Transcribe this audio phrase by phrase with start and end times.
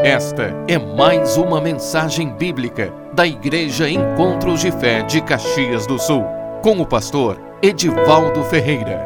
[0.00, 6.22] Esta é mais uma mensagem bíblica da Igreja Encontros de Fé de Caxias do Sul,
[6.62, 9.04] com o pastor Edivaldo Ferreira.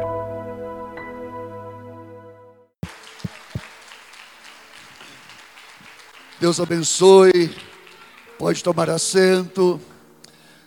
[6.39, 7.55] Deus abençoe,
[8.37, 9.81] pode tomar assento.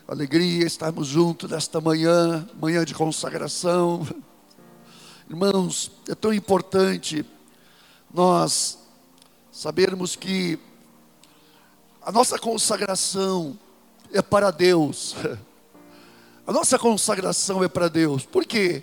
[0.05, 4.05] Alegria estarmos juntos nesta manhã, manhã de consagração.
[5.29, 7.25] Irmãos, é tão importante
[8.13, 8.86] nós
[9.57, 10.59] sabermos que
[11.99, 13.57] a nossa consagração
[14.13, 15.15] é para Deus.
[16.45, 18.23] A nossa consagração é para Deus.
[18.23, 18.81] Por quê?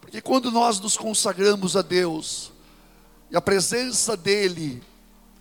[0.00, 2.52] Porque quando nós nos consagramos a Deus,
[3.32, 4.80] e a presença dEle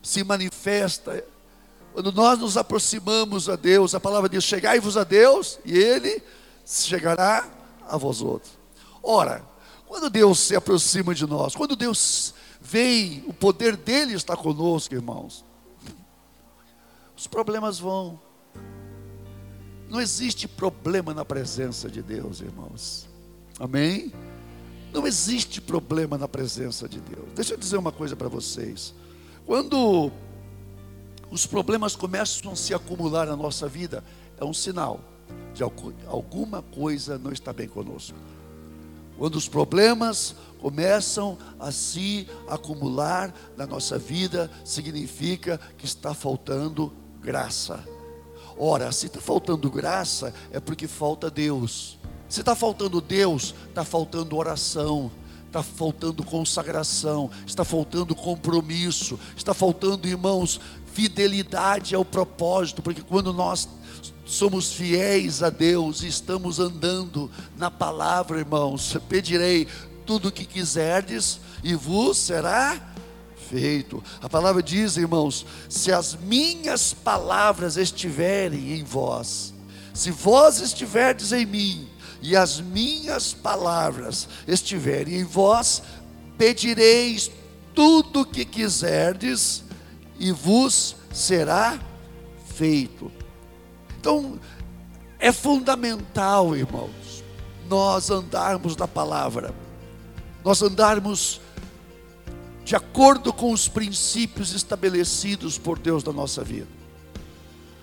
[0.02, 1.24] se manifesta,
[1.94, 6.24] quando nós nos aproximamos a Deus, a palavra diz: chegai-vos a Deus, e Ele
[6.66, 7.48] chegará
[7.88, 8.54] a vós outros.
[9.04, 9.46] Ora,
[9.86, 12.34] quando Deus se aproxima de nós, quando Deus
[12.68, 15.46] vem, o poder dele está conosco, irmãos,
[17.16, 18.20] os problemas vão.
[19.90, 23.08] Não existe problema na presença de Deus, irmãos.
[23.58, 24.12] Amém?
[24.94, 27.26] Não existe problema na presença de Deus.
[27.34, 28.94] Deixa eu dizer uma coisa para vocês.
[29.46, 30.12] Quando
[31.32, 34.04] os problemas começam a se acumular na nossa vida,
[34.38, 35.00] é um sinal
[35.54, 35.64] de
[36.06, 38.18] alguma coisa não está bem conosco.
[39.18, 47.84] Quando os problemas começam a se acumular na nossa vida, significa que está faltando graça.
[48.58, 51.98] Ora, se está faltando graça, é porque falta Deus.
[52.30, 55.12] Se está faltando Deus, está faltando oração,
[55.46, 60.60] está faltando consagração, está faltando compromisso, está faltando, irmãos,
[60.94, 63.70] fidelidade ao propósito, porque quando nós
[64.28, 69.68] somos fiéis a Deus estamos andando na palavra, irmãos, pedirei
[70.06, 72.94] tudo o que quiserdes e vos será
[73.50, 74.04] feito.
[74.22, 79.54] A palavra diz, irmãos, se as minhas palavras estiverem em vós,
[79.94, 81.88] se vós estiverdes em mim
[82.22, 85.82] e as minhas palavras estiverem em vós,
[86.38, 87.32] pedireis
[87.74, 89.64] tudo o que quiserdes
[90.20, 91.80] e vos será
[92.54, 93.17] feito.
[94.08, 94.40] Então,
[95.20, 97.26] é fundamental, irmãos,
[97.68, 99.54] nós andarmos na palavra,
[100.46, 101.42] nós andarmos
[102.64, 106.70] de acordo com os princípios estabelecidos por Deus na nossa vida.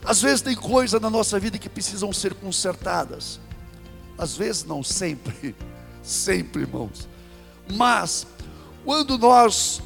[0.03, 3.39] Às vezes tem coisas na nossa vida que precisam ser consertadas,
[4.17, 5.55] às vezes não sempre,
[6.03, 7.07] sempre, irmãos.
[7.71, 8.27] Mas,
[8.83, 9.83] quando nós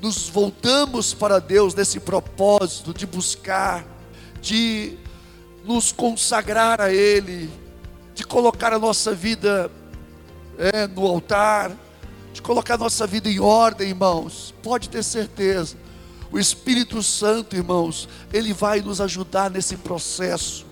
[0.00, 3.84] nos voltamos para Deus nesse propósito de buscar,
[4.40, 4.96] de
[5.64, 7.50] nos consagrar a Ele,
[8.14, 9.70] de colocar a nossa vida
[10.58, 11.72] é, no altar,
[12.32, 15.76] de colocar a nossa vida em ordem, irmãos, pode ter certeza,
[16.32, 20.64] o Espírito Santo, irmãos, ele vai nos ajudar nesse processo.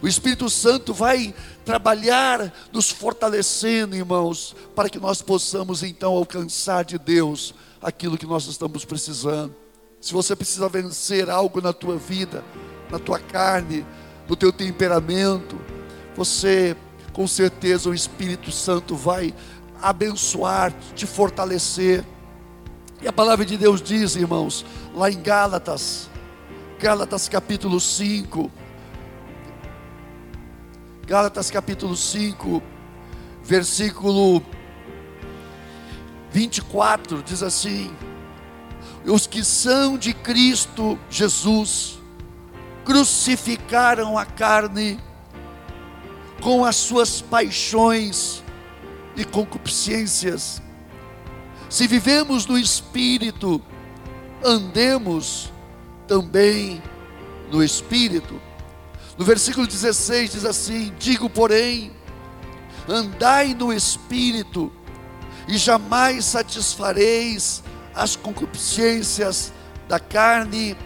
[0.00, 1.34] O Espírito Santo vai
[1.64, 7.52] trabalhar nos fortalecendo, irmãos, para que nós possamos então alcançar de Deus
[7.82, 9.52] aquilo que nós estamos precisando.
[10.00, 12.44] Se você precisa vencer algo na tua vida,
[12.88, 13.84] na tua carne,
[14.28, 15.58] no teu temperamento,
[16.16, 16.76] você
[17.12, 19.34] com certeza o Espírito Santo vai
[19.80, 22.04] abençoar, te fortalecer.
[23.00, 26.10] E a palavra de Deus diz, irmãos, lá em Gálatas,
[26.78, 28.50] Gálatas capítulo 5,
[31.06, 32.62] Gálatas capítulo 5,
[33.44, 34.42] versículo
[36.32, 37.94] 24, diz assim:
[39.04, 41.95] Os que são de Cristo Jesus,
[42.86, 44.98] crucificaram a carne
[46.40, 48.44] com as suas paixões
[49.16, 50.62] e concupiscências.
[51.68, 53.60] Se vivemos no Espírito,
[54.44, 55.52] andemos
[56.06, 56.80] também
[57.50, 58.40] no Espírito.
[59.18, 61.90] No versículo 16 diz assim: Digo, porém,
[62.88, 64.72] andai no Espírito,
[65.48, 69.52] e jamais satisfareis as concupiscências
[69.88, 70.76] da carne,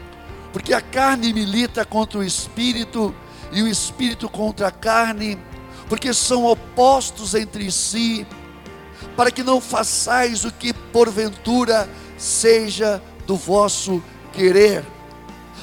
[0.52, 3.14] porque a carne milita contra o espírito
[3.52, 5.38] e o espírito contra a carne,
[5.88, 8.26] porque são opostos entre si,
[9.16, 14.02] para que não façais o que porventura seja do vosso
[14.32, 14.84] querer.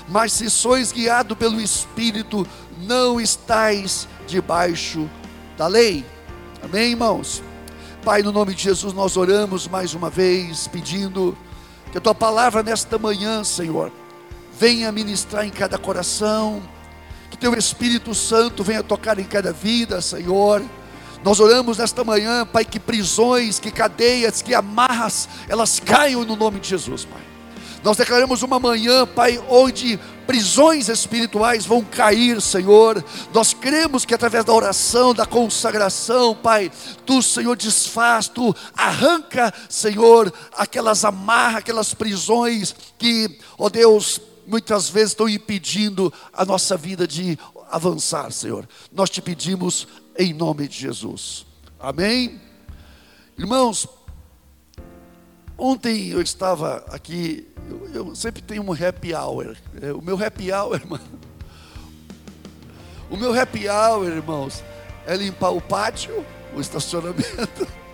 [0.08, 2.48] Mas se sois guiado pelo espírito,
[2.80, 5.10] não estais debaixo
[5.58, 6.06] da lei.
[6.64, 7.44] Amém, irmãos?
[8.04, 11.38] Pai, no nome de Jesus, nós oramos mais uma vez, pedindo
[11.92, 13.92] que a tua palavra nesta manhã, Senhor,
[14.60, 16.62] venha ministrar em cada coração,
[17.30, 20.64] que teu Espírito Santo venha tocar em cada vida, Senhor.
[21.24, 26.60] Nós oramos nesta manhã, Pai, que prisões, que cadeias, que amarras, elas caiam no nome
[26.60, 27.22] de Jesus, Pai.
[27.84, 33.04] Nós declaramos uma manhã, Pai, onde prisões espirituais vão cair, Senhor.
[33.34, 36.72] Nós cremos que através da oração, da consagração, Pai,
[37.06, 45.10] Tu, Senhor, desfaz, Tu arranca, Senhor, aquelas amarras, aquelas prisões que, ó Deus, muitas vezes
[45.10, 47.38] estão impedindo a nossa vida de
[47.70, 48.68] avançar, Senhor.
[48.92, 51.46] Nós te pedimos em nome de Jesus.
[51.80, 52.42] Amém?
[53.38, 53.88] Irmãos,
[55.58, 59.56] ontem eu estava aqui, eu, eu sempre tenho um happy hour.
[59.82, 61.00] É, o meu happy hour, irmão.
[63.10, 64.64] O meu happy hour, irmãos,
[65.06, 67.68] é limpar o pátio, o estacionamento.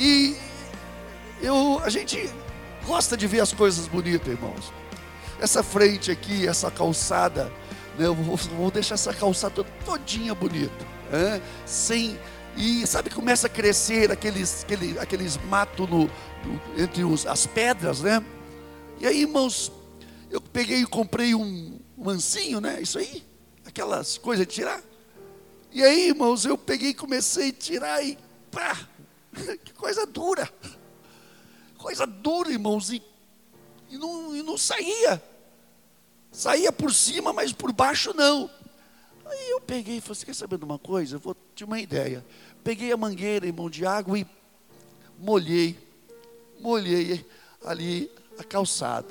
[0.00, 0.36] E
[1.42, 2.30] eu, a gente
[2.86, 4.72] gosta de ver as coisas bonitas, irmãos.
[5.40, 7.52] Essa frente aqui, essa calçada,
[7.98, 12.18] né, eu vou, vou deixar essa calçada todinha bonita, né, sem
[12.58, 18.02] e sabe, começa a crescer aqueles, aqueles, aqueles matos no, no, entre os, as pedras,
[18.02, 18.20] né?
[18.98, 19.70] E aí, irmãos,
[20.28, 22.80] eu peguei e comprei um, ancinho, né?
[22.80, 23.24] Isso aí,
[23.64, 24.82] aquelas coisas de tirar.
[25.70, 28.18] E aí, irmãos, eu peguei e comecei a tirar e
[28.50, 28.76] pá,
[29.64, 30.52] que coisa dura.
[31.76, 33.00] Coisa dura, irmãos, e,
[33.90, 35.22] e, não, e não saía.
[36.30, 38.50] Saía por cima, mas por baixo não.
[39.24, 41.16] Aí eu peguei e falei, você quer saber de uma coisa?
[41.16, 42.24] Eu vou ter uma ideia.
[42.64, 44.26] Peguei a mangueira, irmão, de água e
[45.18, 45.78] molhei,
[46.60, 47.26] molhei
[47.64, 49.08] ali a calçada.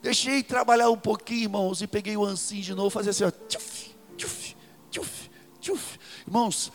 [0.00, 3.94] Deixei trabalhar um pouquinho, irmãos, e peguei o ancinho de novo, fazer assim, ó, tchuf,
[4.16, 4.56] tchuf,
[4.90, 5.30] tchuf,
[5.60, 5.98] tchuf.
[6.26, 6.70] Irmãos,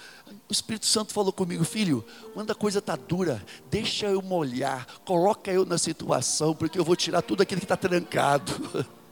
[0.50, 5.52] o Espírito Santo falou comigo, filho, quando a coisa está dura, deixa eu molhar, coloca
[5.52, 8.52] eu na situação, porque eu vou tirar tudo aquilo que está trancado.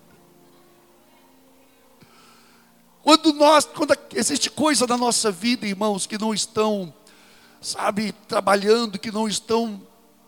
[3.03, 6.93] Quando nós, quando existe coisa na nossa vida, irmãos, que não estão,
[7.59, 9.81] sabe, trabalhando, que não estão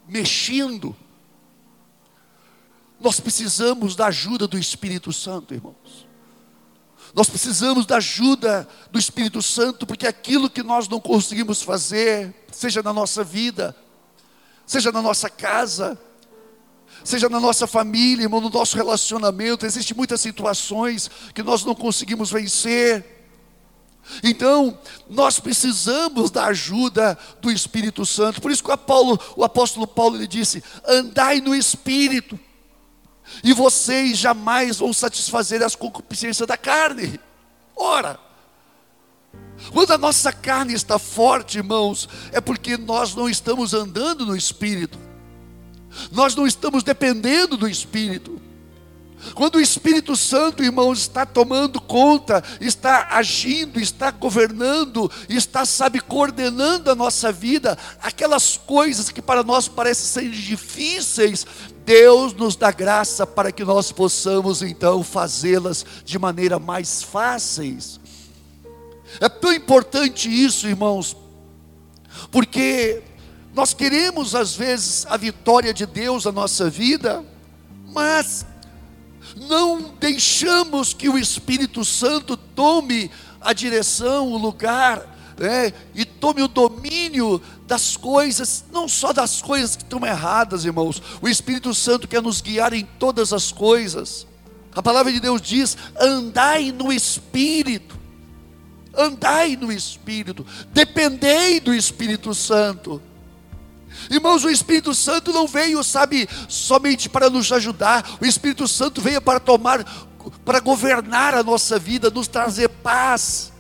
[0.08, 0.96] mexendo,
[3.00, 6.08] nós precisamos da ajuda do Espírito Santo, irmãos.
[7.14, 12.82] Nós precisamos da ajuda do Espírito Santo, porque aquilo que nós não conseguimos fazer, seja
[12.82, 13.76] na nossa vida,
[14.66, 16.00] seja na nossa casa,
[17.04, 22.32] seja na nossa família, irmão, no nosso relacionamento, existem muitas situações que nós não conseguimos
[22.32, 23.06] vencer.
[24.24, 24.78] Então,
[25.10, 28.42] nós precisamos da ajuda do Espírito Santo.
[28.42, 32.40] Por isso que o, o apóstolo Paulo ele disse: andai no Espírito,
[33.44, 37.20] e vocês jamais vão satisfazer as concupiscências da carne.
[37.76, 38.20] Ora,
[39.72, 45.00] quando a nossa carne está forte, irmãos, é porque nós não estamos andando no Espírito.
[46.12, 48.42] Nós não estamos dependendo do Espírito.
[49.34, 56.92] Quando o Espírito Santo, irmãos, está tomando conta, está agindo, está governando, está, sabe, coordenando
[56.92, 61.48] a nossa vida, aquelas coisas que para nós parecem ser difíceis,
[61.86, 68.00] Deus nos dá graça para que nós possamos então fazê-las de maneira mais fáceis.
[69.20, 71.16] É tão importante isso, irmãos,
[72.32, 73.04] porque
[73.54, 77.24] nós queremos às vezes a vitória de Deus na nossa vida,
[77.92, 78.46] mas
[79.36, 85.06] não deixamos que o Espírito Santo tome a direção, o lugar,
[85.38, 87.42] né, e tome o domínio
[87.74, 91.02] das coisas, não só das coisas que estão erradas, irmãos.
[91.20, 94.28] O Espírito Santo quer nos guiar em todas as coisas.
[94.76, 97.98] A palavra de Deus diz: andai no Espírito,
[98.96, 103.02] andai no Espírito, dependei do Espírito Santo.
[104.08, 109.22] Irmãos, o Espírito Santo não veio, sabe, somente para nos ajudar, o Espírito Santo veio
[109.22, 109.84] para tomar,
[110.46, 113.53] para governar a nossa vida, nos trazer paz.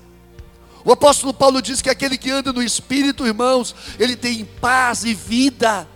[0.85, 5.13] O apóstolo Paulo diz que aquele que anda no Espírito, irmãos, ele tem paz e
[5.13, 5.87] vida,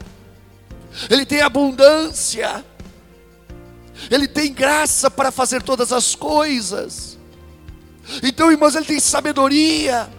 [1.09, 2.63] ele tem abundância,
[4.09, 7.17] ele tem graça para fazer todas as coisas.
[8.23, 10.09] Então, irmãos, ele tem sabedoria.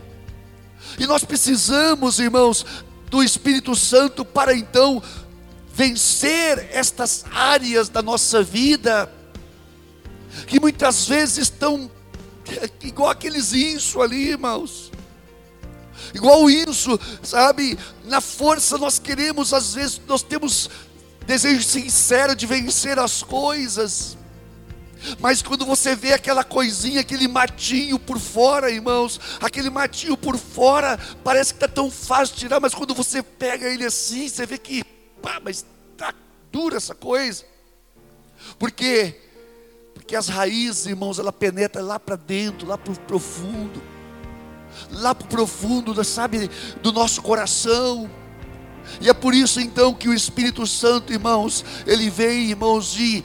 [0.99, 2.67] E nós precisamos, irmãos,
[3.09, 5.03] do Espírito Santo para então
[5.73, 9.11] vencer estas áreas da nossa vida
[10.47, 11.91] que muitas vezes estão
[12.83, 14.91] igual aqueles inso ali, irmãos.
[16.15, 17.79] Igual isso, sabe?
[18.05, 20.71] Na força nós queremos, às vezes, nós temos
[21.27, 24.17] desejo sincero de vencer as coisas.
[25.21, 30.99] Mas quando você vê aquela coisinha, aquele matinho por fora, irmãos, aquele matinho por fora,
[31.23, 34.83] parece que está tão fácil tirar, mas quando você pega ele assim, você vê que,
[35.23, 36.13] pá, mas está
[36.51, 37.45] dura essa coisa.
[38.59, 39.28] Por quê?
[39.99, 43.83] Porque as raízes, irmãos, ela penetra lá para dentro, lá para o profundo,
[44.93, 46.49] lá para o profundo, sabe,
[46.81, 48.09] do nosso coração.
[49.01, 53.25] E é por isso então que o Espírito Santo, irmãos, ele vem, irmãos, e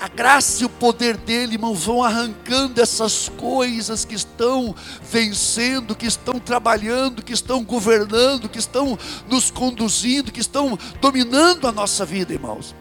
[0.00, 6.06] a graça e o poder dele, irmãos, vão arrancando essas coisas que estão vencendo, que
[6.06, 12.32] estão trabalhando, que estão governando, que estão nos conduzindo, que estão dominando a nossa vida,
[12.32, 12.74] irmãos.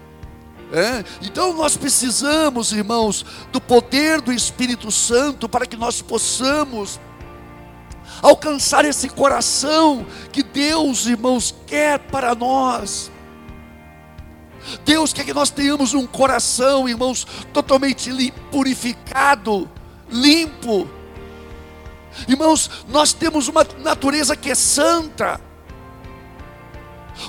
[0.72, 1.04] É?
[1.22, 7.00] Então nós precisamos, irmãos, do poder do Espírito Santo para que nós possamos
[8.22, 13.12] alcançar esse coração que Deus, irmãos, quer para nós.
[14.84, 18.10] Deus quer que nós tenhamos um coração, irmãos, totalmente
[18.52, 19.70] purificado,
[20.10, 20.90] limpo.
[22.28, 25.40] Irmãos, nós temos uma natureza que é santa.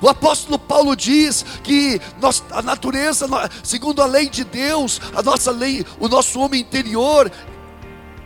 [0.02, 3.26] O apóstolo Paulo diz que nós, a natureza,
[3.62, 7.30] segundo a lei de Deus, a nossa lei, o nosso homem interior,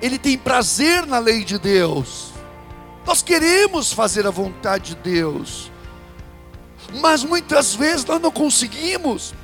[0.01, 2.31] ele tem prazer na lei de Deus.
[3.07, 5.71] Nós queremos fazer a vontade de Deus
[6.99, 9.35] mas muitas vezes nós não conseguimos.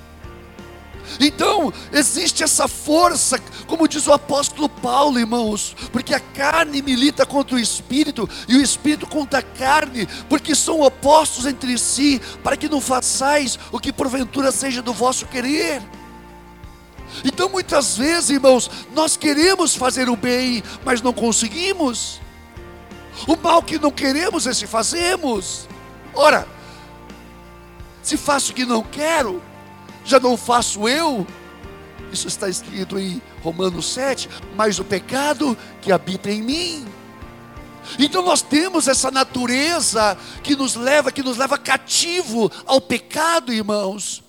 [1.20, 7.56] Então, existe essa força, como diz o apóstolo Paulo, irmãos, porque a carne milita contra
[7.56, 12.68] o espírito e o espírito contra a carne, porque são opostos entre si, para que
[12.68, 15.82] não façais o que porventura seja do vosso querer.
[17.25, 22.20] Então, muitas vezes, irmãos, nós queremos fazer o bem, mas não conseguimos.
[23.26, 25.68] O mal que não queremos, esse fazemos.
[26.12, 26.46] Ora,
[28.02, 29.42] se faço o que não quero,
[30.06, 31.26] já não faço eu.
[32.12, 36.86] Isso está escrito em Romanos 7, mas o pecado que habita em mim.
[37.98, 44.22] Então nós temos essa natureza que nos leva, que nos leva cativo ao pecado, irmãos.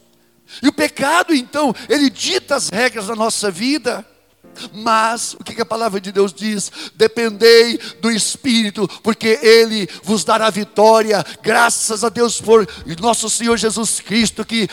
[0.61, 4.05] E o pecado, então, ele dita as regras da nossa vida.
[4.73, 6.71] Mas o que a palavra de Deus diz?
[6.95, 11.23] Dependei do Espírito, porque Ele vos dará vitória.
[11.43, 12.67] Graças a Deus por
[12.99, 14.67] nosso Senhor Jesus Cristo, que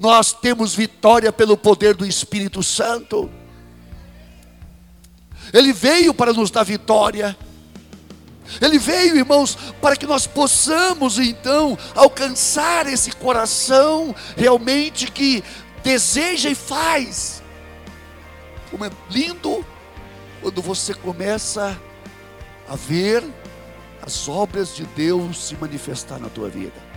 [0.00, 3.30] nós temos vitória pelo poder do Espírito Santo.
[5.52, 7.36] Ele veio para nos dar vitória.
[8.60, 15.44] Ele veio, irmãos, para que nós possamos então alcançar esse coração realmente que
[15.84, 17.40] deseja e faz
[18.70, 19.64] como é lindo
[20.40, 21.78] quando você começa
[22.68, 23.22] a ver
[24.00, 26.90] as obras de Deus se manifestar na tua vida.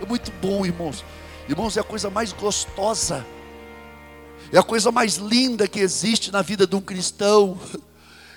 [0.00, 1.04] É muito bom, irmãos.
[1.50, 3.26] Irmãos, é a coisa mais gostosa,
[4.52, 7.60] é a coisa mais linda que existe na vida de um cristão.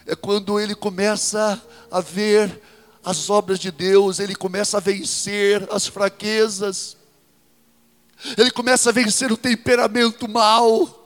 [0.03, 2.59] É quando ele começa a ver
[3.05, 6.97] as obras de Deus, ele começa a vencer as fraquezas,
[8.35, 11.02] ele começa a vencer o temperamento mal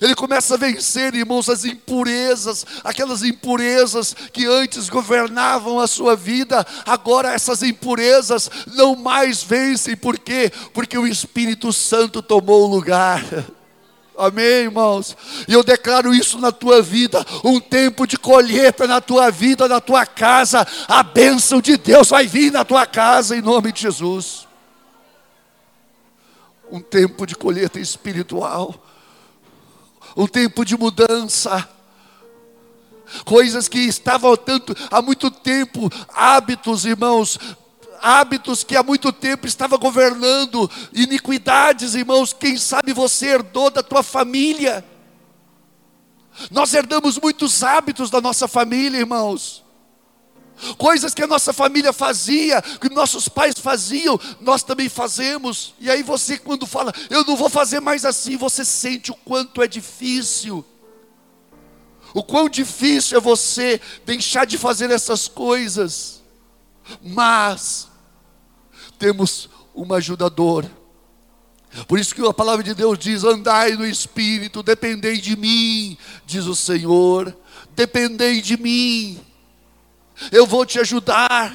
[0.00, 6.66] ele começa a vencer, irmãos, as impurezas, aquelas impurezas que antes governavam a sua vida,
[6.84, 10.52] agora essas impurezas não mais vencem, por quê?
[10.72, 13.24] Porque o Espírito Santo tomou o lugar.
[14.18, 15.14] Amém, irmãos?
[15.46, 19.78] E eu declaro isso na tua vida, um tempo de colheita na tua vida, na
[19.80, 20.66] tua casa.
[20.88, 24.48] A bênção de Deus vai vir na tua casa em nome de Jesus.
[26.72, 28.74] Um tempo de colheita espiritual
[30.16, 31.68] um tempo de mudança.
[33.24, 37.38] Coisas que estavam tanto, há muito tempo, hábitos, irmãos,
[38.00, 44.02] hábitos que há muito tempo estava governando, iniquidades, irmãos, quem sabe você herdou da tua
[44.02, 44.84] família.
[46.50, 49.65] Nós herdamos muitos hábitos da nossa família, irmãos.
[50.78, 55.74] Coisas que a nossa família fazia, que nossos pais faziam, nós também fazemos.
[55.78, 59.62] E aí você, quando fala, eu não vou fazer mais assim, você sente o quanto
[59.62, 60.64] é difícil.
[62.14, 66.22] O quão difícil é você deixar de fazer essas coisas.
[67.02, 67.88] Mas
[68.98, 70.64] temos um ajudador.
[71.86, 76.46] Por isso que a palavra de Deus diz: andai no espírito, dependei de mim, diz
[76.46, 77.36] o Senhor,
[77.74, 79.20] dependei de mim
[80.32, 81.52] eu vou te ajudar.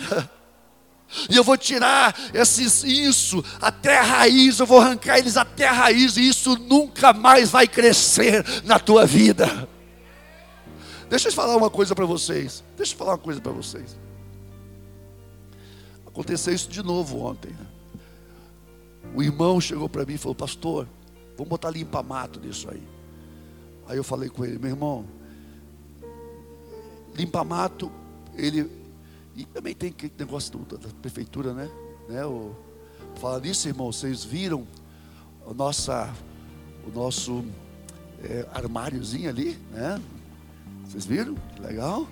[1.30, 5.74] E eu vou tirar esses, isso até a raiz, eu vou arrancar eles até a
[5.74, 9.68] raiz, e isso nunca mais vai crescer na tua vida.
[11.10, 12.64] Deixa eu falar uma coisa para vocês.
[12.78, 14.00] Deixa eu falar uma coisa para vocês.
[16.08, 17.54] Aconteceu isso de novo ontem.
[19.14, 20.88] O irmão chegou para mim e falou: Pastor,
[21.36, 22.82] vamos botar limpa-mato nisso aí.
[23.88, 25.06] Aí eu falei com ele: Meu irmão,
[27.14, 27.92] limpa-mato
[28.36, 28.70] ele.
[29.36, 31.70] E também tem aquele negócio do, da prefeitura, né?
[32.10, 32.26] né?
[32.26, 32.56] O,
[33.16, 34.68] fala nisso, irmão, vocês viram
[35.46, 36.14] o, nossa,
[36.86, 37.46] o nosso
[38.24, 40.02] é, armáriozinho ali, né?
[40.86, 41.36] Vocês viram?
[41.60, 42.08] Legal?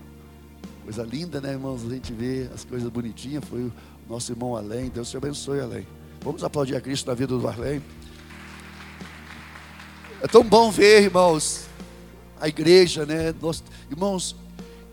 [0.84, 1.84] Coisa linda, né, irmãos?
[1.86, 3.44] A gente vê as coisas bonitinhas.
[3.44, 3.74] Foi o
[4.08, 5.86] Nosso irmão Além, Deus te abençoe, Além.
[6.22, 7.82] Vamos aplaudir a Cristo na vida do Além.
[10.22, 11.68] É tão bom ver, irmãos,
[12.42, 13.34] a igreja, né?
[13.90, 14.36] Irmãos,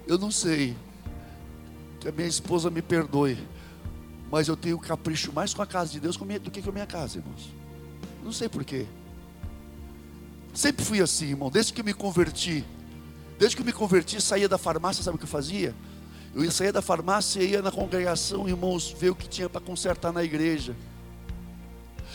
[0.07, 0.77] eu não sei,
[2.07, 3.37] que a minha esposa me perdoe,
[4.31, 6.87] mas eu tenho capricho mais com a casa de Deus do que com a minha
[6.87, 7.51] casa, irmãos.
[8.23, 8.87] Não sei porquê.
[10.55, 12.65] Sempre fui assim, irmão, desde que me converti.
[13.41, 15.75] Desde que me converti, saía da farmácia, sabe o que eu fazia?
[16.33, 19.61] Eu ia sair da farmácia e ia na congregação, irmãos, ver o que tinha para
[19.61, 20.77] consertar na igreja.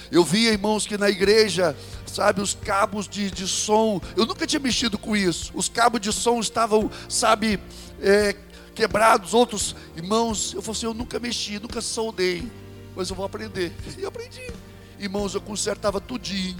[0.09, 4.59] Eu via, irmãos, que na igreja, sabe, os cabos de, de som, eu nunca tinha
[4.59, 5.51] mexido com isso.
[5.53, 7.59] Os cabos de som estavam, sabe,
[7.99, 8.35] é,
[8.75, 9.33] quebrados.
[9.33, 12.49] Outros irmãos, eu falei assim: eu nunca mexi, nunca soldei,
[12.95, 13.71] mas eu vou aprender.
[13.97, 14.51] E aprendi.
[14.99, 16.57] Irmãos, eu consertava tudinho,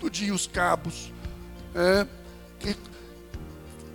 [0.00, 1.12] tudinho os cabos.
[1.74, 2.06] É,
[2.60, 2.76] que,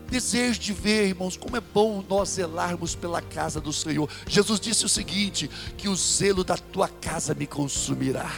[0.08, 4.10] desejo de ver, irmãos, como é bom nós zelarmos pela casa do Senhor.
[4.28, 8.32] Jesus disse o seguinte: que o zelo da tua casa me consumirá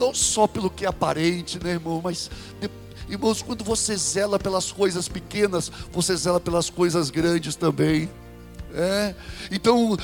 [0.00, 2.30] não só pelo que é aparente, né, irmão, mas
[3.10, 8.08] irmãos, quando você zela pelas coisas pequenas, você zela pelas coisas grandes também.
[8.72, 9.14] É?
[9.50, 9.96] Então,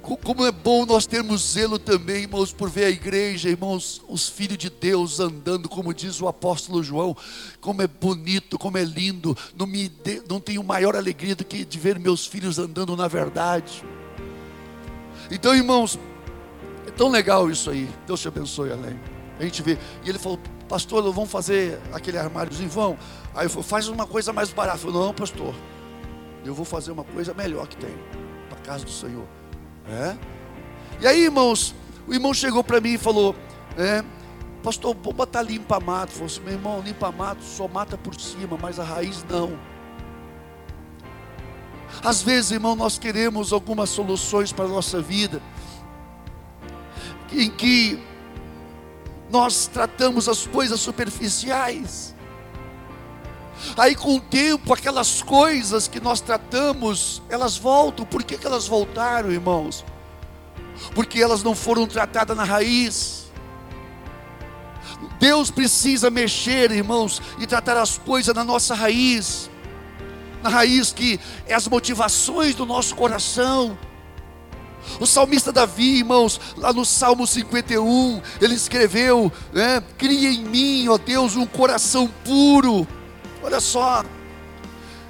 [0.00, 4.56] como é bom nós termos zelo também, irmãos, por ver a igreja, irmãos, os filhos
[4.56, 7.14] de Deus andando, como diz o apóstolo João,
[7.60, 11.64] como é bonito, como é lindo, não, me de, não tenho maior alegria do que
[11.64, 13.84] de ver meus filhos andando na verdade.
[15.30, 15.98] Então, irmãos,
[16.86, 18.98] é tão legal isso aí, Deus te abençoe, além.
[19.38, 19.78] A gente vê.
[20.04, 22.98] E ele falou, pastor, vamos fazer aquele armáriozinho, vão.
[23.34, 24.78] Aí eu falei, faz uma coisa mais barata.
[24.78, 25.54] Eu falei, não, pastor,
[26.44, 27.94] eu vou fazer uma coisa melhor que tem
[28.48, 29.26] para a casa do Senhor.
[29.88, 30.16] É?
[31.00, 31.74] E aí, irmãos,
[32.06, 33.34] o irmão chegou para mim e falou,
[33.76, 34.02] é,
[34.62, 36.12] pastor, vou botar limpa-mato.
[36.12, 39.58] Falou assim, meu irmão, limpa-mato só mata por cima, mas a raiz não.
[42.02, 45.40] Às vezes, irmão, nós queremos algumas soluções para a nossa vida,
[47.32, 48.02] em que
[49.34, 52.14] nós tratamos as coisas superficiais.
[53.76, 58.06] Aí com o tempo, aquelas coisas que nós tratamos, elas voltam.
[58.06, 59.84] Por que, que elas voltaram, irmãos?
[60.94, 63.24] Porque elas não foram tratadas na raiz.
[65.18, 69.50] Deus precisa mexer, irmãos, e tratar as coisas na nossa raiz.
[70.44, 73.76] Na raiz que é as motivações do nosso coração
[75.00, 80.98] o salmista Davi, irmãos, lá no Salmo 51, ele escreveu: né, Cria em mim, ó
[80.98, 82.86] Deus, um coração puro.
[83.42, 84.04] Olha só,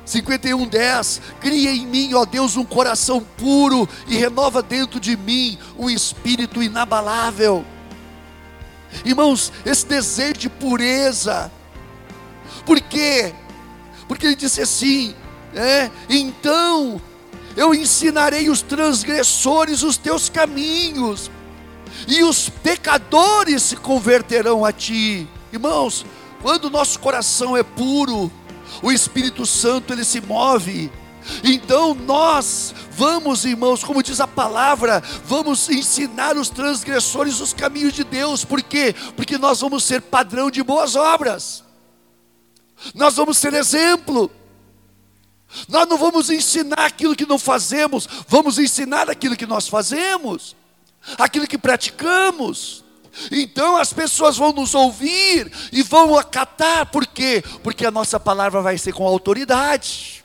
[0.05, 5.59] 51, 10: Cria em mim, ó Deus, um coração puro e renova dentro de mim
[5.79, 7.65] um espírito inabalável.
[9.05, 11.51] Irmãos, esse desejo de pureza,
[12.65, 13.35] por quê?
[14.07, 15.15] Porque ele disse assim:
[15.55, 17.01] é, então
[17.57, 21.31] eu ensinarei os transgressores os teus caminhos,
[22.09, 25.29] e os pecadores se converterão a ti.
[25.53, 26.05] Irmãos,
[26.43, 28.31] quando o nosso coração é puro,
[28.83, 30.90] o Espírito Santo ele se move.
[31.43, 38.05] Então nós vamos, irmãos, como diz a palavra, vamos ensinar os transgressores os caminhos de
[38.05, 38.45] Deus.
[38.45, 38.95] Por quê?
[39.17, 41.64] Porque nós vamos ser padrão de boas obras.
[42.95, 44.31] Nós vamos ser exemplo.
[45.69, 50.57] Nós não vamos ensinar aquilo que não fazemos, vamos ensinar aquilo que nós fazemos,
[51.19, 52.85] aquilo que praticamos.
[53.31, 57.43] Então as pessoas vão nos ouvir e vão acatar, por quê?
[57.62, 60.25] Porque a nossa palavra vai ser com autoridade.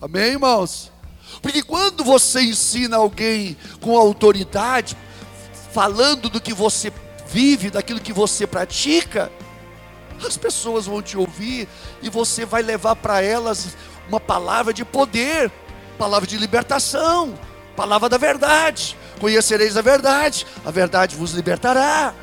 [0.00, 0.90] Amém, irmãos?
[1.42, 4.96] Porque quando você ensina alguém com autoridade,
[5.72, 6.92] falando do que você
[7.28, 9.30] vive, daquilo que você pratica,
[10.26, 11.68] as pessoas vão te ouvir
[12.00, 13.76] e você vai levar para elas
[14.08, 15.50] uma palavra de poder,
[15.98, 17.38] palavra de libertação,
[17.76, 18.96] palavra da verdade.
[19.20, 22.14] Conhecereis a verdade, a verdade vos libertará.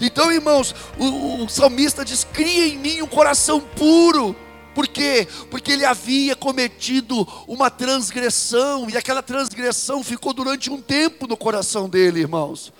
[0.00, 4.34] Então, irmãos, o, o salmista diz: cria em mim um coração puro.
[4.74, 5.28] Por quê?
[5.50, 11.88] Porque ele havia cometido uma transgressão, e aquela transgressão ficou durante um tempo no coração
[11.88, 12.72] dele, irmãos.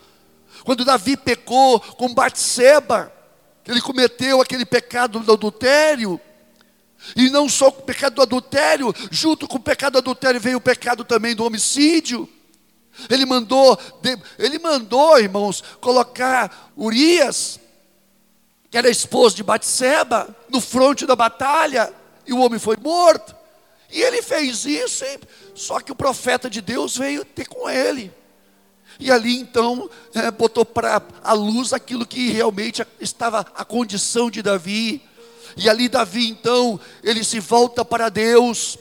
[0.65, 3.13] Quando Davi pecou com Batseba,
[3.67, 6.21] ele cometeu aquele pecado do adultério,
[7.17, 10.61] e não só o pecado do adultério, junto com o pecado do adultério veio o
[10.61, 12.29] pecado também do homicídio.
[13.09, 13.79] Ele mandou,
[14.39, 17.59] ele mandou, irmãos, colocar Urias,
[18.71, 21.93] que era esposo de Batseba, no fronte da batalha,
[22.27, 23.35] e o homem foi morto.
[23.91, 25.05] E ele fez isso,
[25.55, 28.13] só que o profeta de Deus veio ter com ele.
[28.99, 34.43] E ali então é, botou para a luz aquilo que realmente estava a condição de
[34.43, 35.03] Davi.
[35.57, 38.79] E ali Davi então, ele se volta para Deus.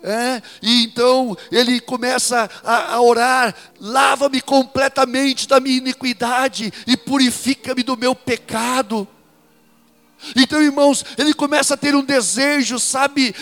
[0.00, 7.82] É, e então ele começa a, a orar: lava-me completamente da minha iniquidade e purifica-me
[7.82, 9.08] do meu pecado.
[10.34, 13.34] Então, irmãos, ele começa a ter um desejo, sabe,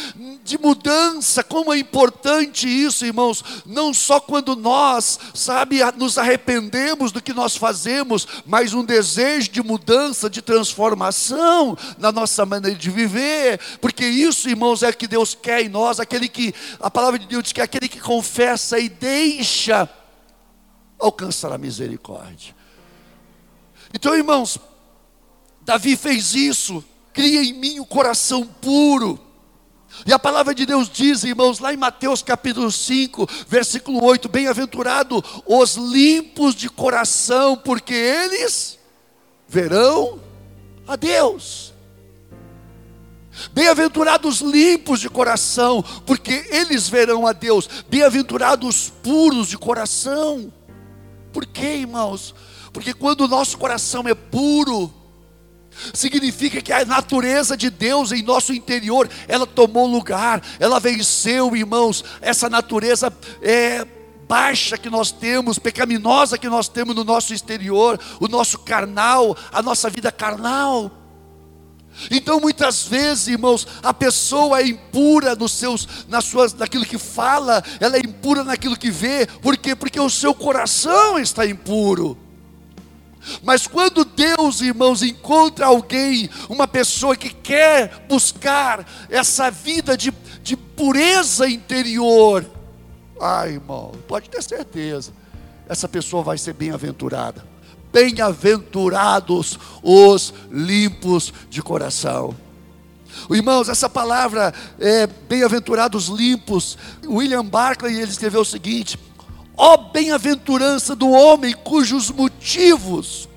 [0.45, 1.43] de mudança.
[1.43, 3.43] Como é importante isso, irmãos.
[3.65, 9.63] Não só quando nós, sabe, nos arrependemos do que nós fazemos, mas um desejo de
[9.63, 13.59] mudança, de transformação na nossa maneira de viver.
[13.81, 15.99] Porque isso, irmãos, é que Deus quer em nós.
[15.99, 19.89] Aquele que, a palavra de Deus diz que é aquele que confessa e deixa
[20.99, 22.55] alcançar a misericórdia.
[23.95, 24.59] Então, irmãos,
[25.67, 29.19] Davi fez isso, cria em mim o coração puro.
[30.07, 35.25] E a palavra de Deus diz, irmãos, lá em Mateus capítulo 5, versículo 8: Bem-aventurado
[35.45, 38.79] os limpos de coração, porque eles
[39.49, 40.21] verão
[40.87, 41.75] a Deus.
[43.53, 47.69] Bem-aventurados limpos de coração, porque eles verão a Deus.
[47.89, 50.53] Bem-aventurados puros de coração.
[51.33, 52.37] Por quê, irmãos?
[52.73, 54.95] Porque quando o nosso coração é puro,
[55.93, 62.05] significa que a natureza de Deus em nosso interior, ela tomou lugar, ela venceu, irmãos,
[62.21, 63.13] essa natureza
[63.43, 63.87] é,
[64.29, 69.63] baixa que nós temos, pecaminosa que nós temos no nosso exterior, o nosso carnal, a
[69.63, 70.91] nossa vida carnal.
[72.11, 77.63] Então muitas vezes, irmãos, a pessoa é impura nos seus, nas suas, naquilo que fala,
[77.81, 79.75] ela é impura naquilo que vê, por quê?
[79.75, 82.26] Porque o seu coração está impuro.
[83.43, 90.13] Mas quando Deus, irmãos, encontra alguém, uma pessoa que quer buscar essa vida de,
[90.43, 92.45] de pureza interior,
[93.21, 95.13] ai, irmão, pode ter certeza,
[95.69, 97.45] essa pessoa vai ser bem-aventurada.
[97.93, 102.37] Bem-aventurados os limpos de coração.
[103.31, 106.77] Irmãos, essa palavra é bem-aventurados limpos.
[107.05, 108.99] William Barclay ele escreveu o seguinte:
[109.57, 113.29] Ó bem-aventurança do homem cujos motivos,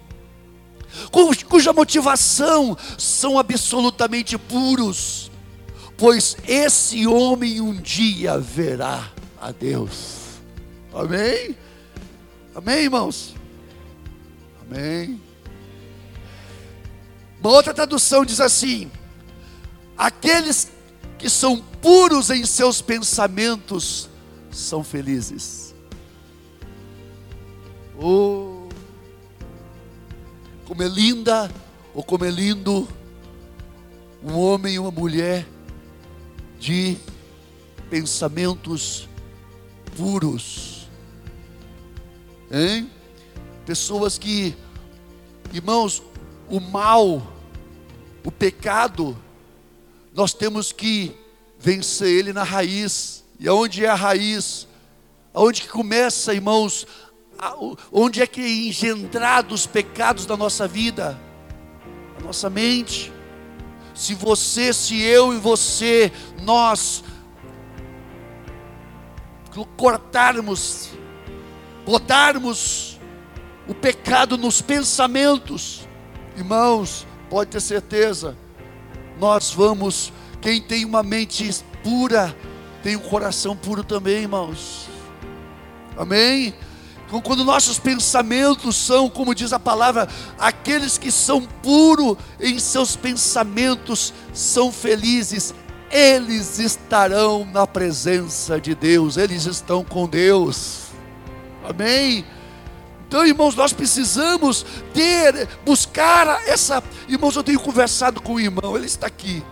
[1.47, 5.31] cuja motivação são absolutamente puros,
[5.97, 10.19] pois esse homem um dia verá a Deus.
[10.93, 11.55] Amém?
[12.53, 13.35] Amém, irmãos?
[14.61, 15.21] Amém.
[17.39, 18.91] Uma outra tradução diz assim:
[19.97, 20.69] aqueles
[21.17, 24.09] que são puros em seus pensamentos
[24.51, 25.68] são felizes.
[28.01, 28.69] Oh,
[30.65, 31.51] como é linda,
[31.93, 32.87] ou como é lindo,
[34.23, 35.45] um homem e uma mulher
[36.57, 36.97] de
[37.89, 39.09] pensamentos
[39.97, 40.87] puros,
[42.49, 42.89] hein?
[43.65, 44.55] Pessoas que,
[45.51, 46.01] irmãos,
[46.49, 47.21] o mal,
[48.23, 49.17] o pecado,
[50.13, 51.13] nós temos que
[51.59, 53.25] vencer ele na raiz.
[53.37, 54.67] E aonde é a raiz?
[55.33, 56.87] Aonde que começa, irmãos,
[57.91, 61.19] onde é que é engendrado os pecados da nossa vida?
[62.19, 63.11] A nossa mente.
[63.95, 67.03] Se você, se eu e você, nós
[69.75, 70.89] cortarmos,
[71.85, 72.99] botarmos
[73.67, 75.87] o pecado nos pensamentos,
[76.35, 78.37] irmãos, pode ter certeza,
[79.19, 81.49] nós vamos, quem tem uma mente
[81.83, 82.35] pura,
[82.81, 84.87] tem um coração puro também, irmãos.
[85.97, 86.53] Amém?
[87.23, 94.13] Quando nossos pensamentos são, como diz a palavra, aqueles que são puros em seus pensamentos
[94.31, 95.53] são felizes,
[95.89, 100.89] eles estarão na presença de Deus, eles estão com Deus.
[101.67, 102.23] Amém?
[103.07, 106.83] Então, irmãos, nós precisamos ter, buscar essa.
[107.07, 109.43] Irmãos, eu tenho conversado com o irmão, ele está aqui.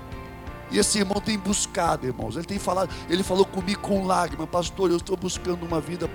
[0.69, 2.35] E esse irmão tem buscado, irmãos.
[2.35, 6.09] Ele tem falado, ele falou comigo com lágrima, pastor, eu estou buscando uma vida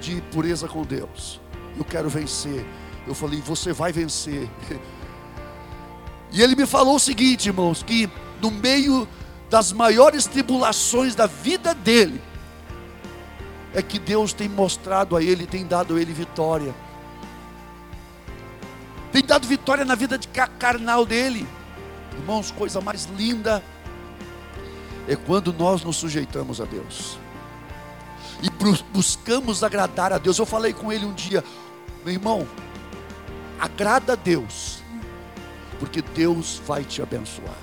[0.00, 1.40] de pureza com Deus.
[1.76, 2.64] Eu quero vencer.
[3.06, 4.48] Eu falei, você vai vencer.
[6.32, 8.10] E ele me falou o seguinte, irmãos, que
[8.42, 9.08] no meio
[9.48, 12.20] das maiores tribulações da vida dele,
[13.72, 16.74] é que Deus tem mostrado a ele, tem dado a ele vitória.
[19.12, 21.46] Tem dado vitória na vida de carnal dele.
[22.18, 23.62] Irmãos, coisa mais linda
[25.08, 27.18] é quando nós nos sujeitamos a Deus
[28.42, 28.50] e
[28.92, 30.38] buscamos agradar a Deus.
[30.38, 31.42] Eu falei com ele um dia,
[32.04, 32.46] meu irmão,
[33.58, 34.78] agrada a Deus,
[35.78, 37.56] porque Deus vai te abençoar.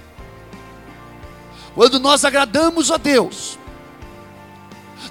[1.76, 3.58] Quando nós agradamos a Deus,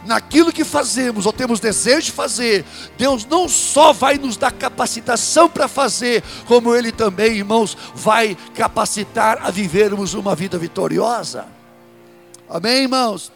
[0.04, 2.64] naquilo que fazemos ou temos desejo de fazer,
[2.96, 9.38] Deus não só vai nos dar capacitação para fazer, como Ele também, irmãos, vai capacitar
[9.42, 11.61] a vivermos uma vida vitoriosa.
[12.52, 13.32] Amém, irmãos?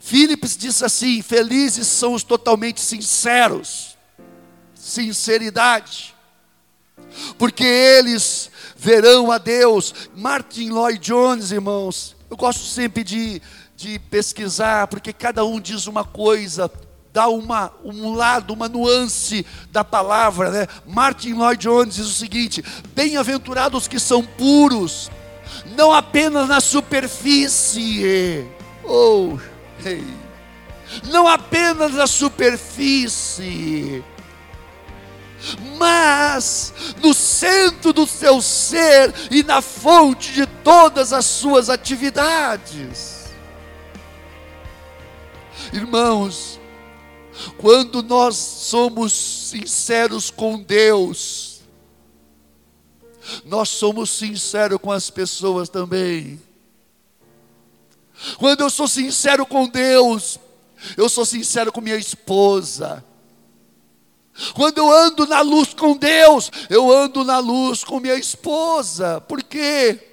[0.00, 3.96] Philips disse assim: felizes são os totalmente sinceros,
[4.74, 6.12] sinceridade,
[7.38, 9.94] porque eles verão a Deus.
[10.16, 13.40] Martin Lloyd Jones, irmãos, eu gosto sempre de,
[13.76, 16.68] de pesquisar, porque cada um diz uma coisa,
[17.12, 20.50] dá uma, um lado, uma nuance da palavra.
[20.50, 20.66] Né?
[20.84, 25.12] Martin Lloyd Jones diz o seguinte: bem-aventurados que são puros,
[25.76, 28.46] não apenas na superfície.
[28.82, 29.38] Oh,
[29.84, 30.02] hey.
[31.04, 34.04] Não apenas na superfície,
[35.76, 43.26] mas no centro do seu ser e na fonte de todas as suas atividades.
[45.72, 46.60] Irmãos,
[47.58, 51.55] quando nós somos sinceros com Deus,
[53.44, 56.40] nós somos sinceros com as pessoas também.
[58.38, 60.38] Quando eu sou sincero com Deus,
[60.96, 63.04] eu sou sincero com minha esposa.
[64.54, 69.20] Quando eu ando na luz com Deus, eu ando na luz com minha esposa.
[69.22, 70.05] Por quê?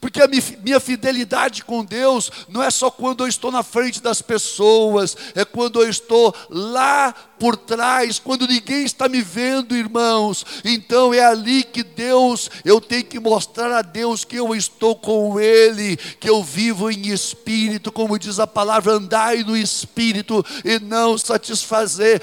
[0.00, 4.22] Porque a minha fidelidade com Deus não é só quando eu estou na frente das
[4.22, 10.44] pessoas, é quando eu estou lá por trás, quando ninguém está me vendo, irmãos.
[10.64, 15.38] Então é ali que Deus, eu tenho que mostrar a Deus que eu estou com
[15.38, 21.18] Ele, que eu vivo em espírito, como diz a palavra, andai no espírito e não
[21.18, 22.20] satisfazer,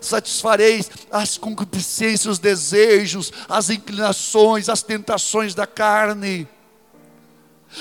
[0.00, 6.46] satisfareis as concupiscências, os desejos, as inclinações, as tentações da carne.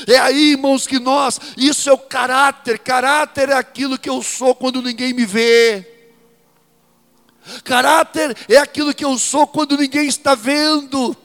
[0.07, 4.53] É aí, irmãos, que nós, isso é o caráter, caráter é aquilo que eu sou
[4.53, 5.87] quando ninguém me vê.
[7.63, 11.15] Caráter é aquilo que eu sou quando ninguém está vendo.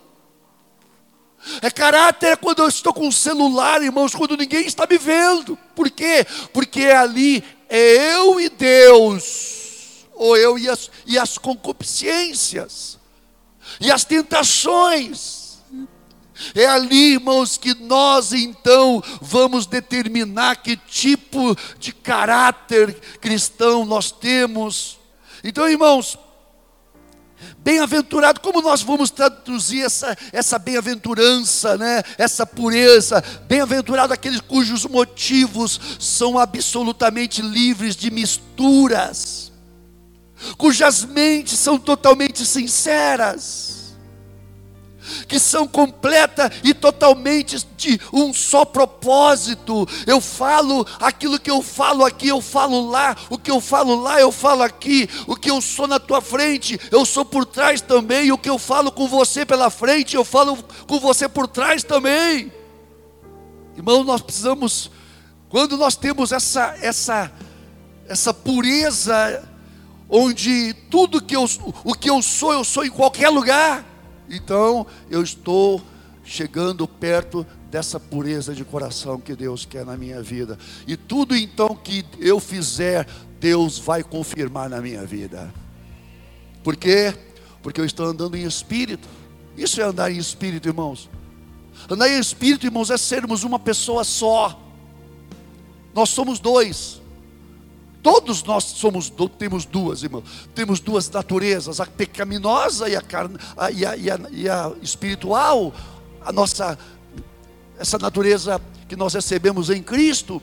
[1.60, 5.58] É caráter é quando eu estou com o celular, irmãos, quando ninguém está me vendo.
[5.74, 6.26] Por quê?
[6.52, 12.98] Porque ali é eu e Deus, ou eu e as, e as concupiscências,
[13.78, 15.43] e as tentações.
[16.54, 24.98] É ali, irmãos, que nós então vamos determinar que tipo de caráter cristão nós temos.
[25.44, 26.18] Então, irmãos,
[27.58, 32.02] bem-aventurado, como nós vamos traduzir essa, essa bem-aventurança, né?
[32.18, 33.22] essa pureza?
[33.46, 39.52] Bem-aventurado aqueles cujos motivos são absolutamente livres de misturas,
[40.58, 43.73] cujas mentes são totalmente sinceras
[45.28, 49.86] que são completa e totalmente de um só propósito.
[50.06, 54.20] Eu falo aquilo que eu falo aqui, eu falo lá, o que eu falo lá,
[54.20, 58.32] eu falo aqui, o que eu sou na tua frente, eu sou por trás também,
[58.32, 62.52] o que eu falo com você pela frente, eu falo com você por trás também.
[63.76, 64.90] Irmão, nós precisamos,
[65.48, 67.32] quando nós temos essa, essa,
[68.08, 69.42] essa pureza,
[70.08, 71.44] onde tudo que eu,
[71.82, 73.93] o que eu sou, eu sou em qualquer lugar.
[74.28, 75.82] Então, eu estou
[76.24, 80.58] chegando perto dessa pureza de coração que Deus quer na minha vida.
[80.86, 83.06] E tudo então que eu fizer,
[83.38, 85.52] Deus vai confirmar na minha vida.
[86.62, 87.14] Por quê?
[87.62, 89.06] Porque eu estou andando em espírito.
[89.56, 91.10] Isso é andar em espírito, irmãos.
[91.90, 94.58] Andar em espírito, irmãos, é sermos uma pessoa só.
[95.92, 97.00] Nós somos dois.
[98.04, 100.22] Todos nós somos, temos duas, irmão.
[100.54, 104.72] Temos duas naturezas, a pecaminosa e a, carne, a, e, a, e, a, e a
[104.82, 105.72] espiritual.
[106.20, 106.78] A nossa,
[107.78, 110.42] essa natureza que nós recebemos em Cristo.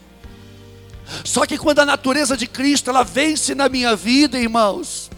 [1.23, 5.11] Só que quando a natureza de Cristo ela vence na minha vida, irmãos,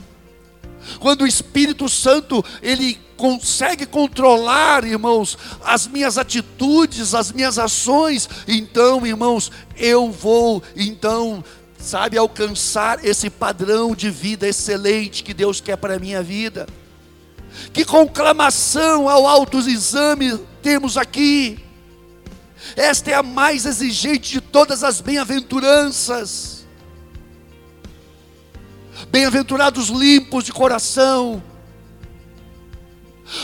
[1.00, 9.08] quando o Espírito Santo ele consegue controlar, irmãos, as minhas atitudes, as minhas ações, então,
[9.08, 11.42] irmãos, eu vou então
[11.84, 16.66] sabe, alcançar esse padrão de vida excelente que Deus quer para a minha vida.
[17.74, 21.60] Que conclamação ao autoexame temos aqui.
[22.78, 26.66] Esta é a mais exigente de todas as bem-aventuranças.
[29.10, 31.44] Bem-aventurados limpos de coração.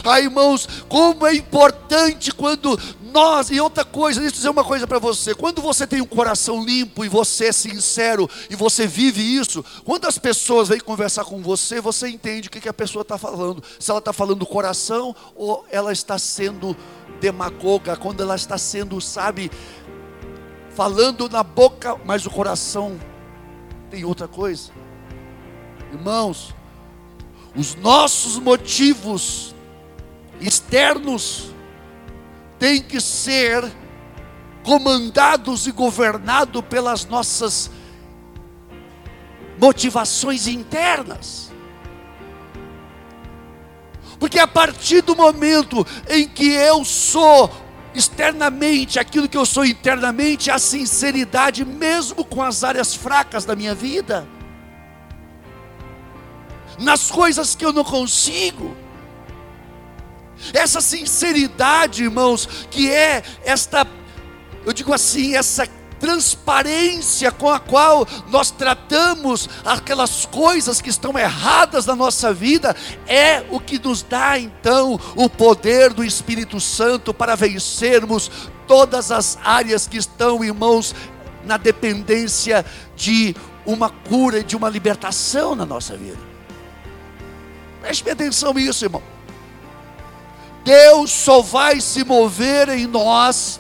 [0.04, 4.87] Ah, irmãos, como é importante quando nós, e outra coisa, deixa eu dizer uma coisa
[4.87, 9.21] para você: quando você tem um coração limpo e você é sincero e você vive
[9.21, 13.01] isso, quando as pessoas vêm conversar com você, você entende o que, que a pessoa
[13.01, 13.63] está falando.
[13.79, 16.75] Se ela está falando do coração ou ela está sendo
[17.19, 19.51] demagoga, quando ela está sendo, sabe,
[20.75, 22.99] falando na boca, mas o coração
[23.89, 24.71] tem outra coisa.
[25.91, 26.55] Irmãos,
[27.55, 29.55] os nossos motivos
[30.39, 31.51] externos
[32.59, 33.63] têm que ser
[34.63, 37.71] comandados e governados pelas nossas
[39.57, 41.51] motivações internas.
[44.19, 47.49] Porque a partir do momento em que eu sou
[47.95, 53.73] externamente aquilo que eu sou internamente, a sinceridade, mesmo com as áreas fracas da minha
[53.73, 54.27] vida,
[56.77, 58.75] nas coisas que eu não consigo,
[60.54, 63.86] essa sinceridade, irmãos, que é esta,
[64.65, 65.67] eu digo assim, essa
[65.99, 72.75] transparência com a qual nós tratamos aquelas coisas que estão erradas na nossa vida,
[73.06, 78.32] é o que nos dá então o poder do Espírito Santo para vencermos
[78.65, 80.95] todas as áreas que estão, irmãos,
[81.43, 86.17] na dependência de uma cura e de uma libertação na nossa vida.
[87.82, 89.18] Preste atenção nisso, irmão.
[90.69, 93.60] Deus só vai se mover em nós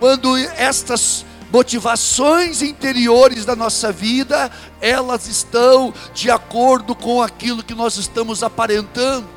[0.00, 7.98] quando estas motivações interiores da nossa vida, elas estão de acordo com aquilo que nós
[7.98, 9.28] estamos aparentando.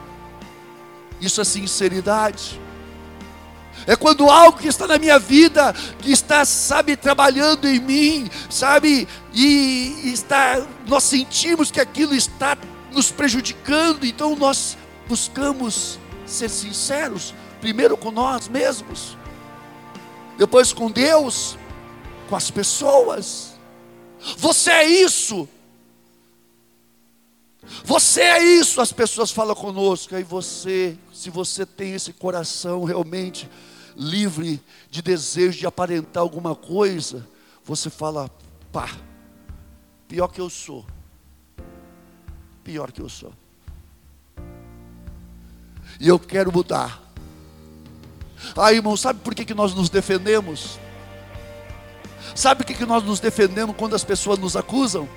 [1.19, 2.61] Isso é sinceridade.
[3.85, 9.05] É quando algo que está na minha vida, que está, sabe, trabalhando em mim, sabe,
[9.33, 12.57] e está, nós sentimos que aquilo está
[12.93, 14.77] nos prejudicando, então nós
[15.09, 19.17] buscamos ser sinceros, primeiro com nós mesmos
[20.37, 21.57] depois com Deus,
[22.29, 23.57] com as pessoas.
[24.37, 25.49] Você é isso.
[27.83, 30.15] Você é isso, as pessoas falam conosco.
[30.15, 33.49] Aí você, se você tem esse coração realmente
[33.95, 37.27] livre de desejo de aparentar alguma coisa,
[37.63, 38.29] você fala,
[38.71, 38.89] pá,
[40.07, 40.85] pior que eu sou.
[42.63, 43.33] Pior que eu sou.
[45.99, 47.01] E eu quero mudar.
[48.55, 50.79] Ah, irmão, sabe por que, que nós nos defendemos?
[52.35, 55.07] Sabe por que, que nós nos defendemos quando as pessoas nos acusam?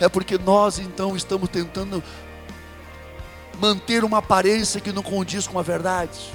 [0.00, 2.02] É porque nós então estamos tentando
[3.60, 6.32] manter uma aparência que não condiz com a verdade.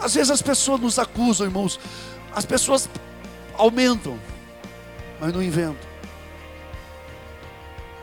[0.00, 1.78] Às vezes as pessoas nos acusam, irmãos.
[2.34, 2.88] As pessoas
[3.54, 4.18] aumentam,
[5.20, 5.90] mas não inventam.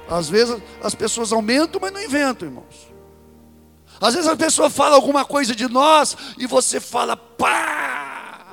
[0.10, 2.90] Às vezes as pessoas aumentam, mas não inventam, irmãos.
[4.02, 8.46] Às vezes a pessoa fala alguma coisa de nós e você fala, pá!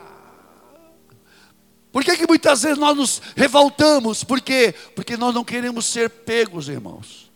[1.92, 4.22] Por que, que muitas vezes nós nos revoltamos?
[4.22, 4.74] Por quê?
[4.94, 7.30] Porque nós não queremos ser pegos, irmãos.